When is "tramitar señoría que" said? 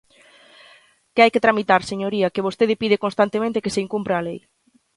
1.45-2.45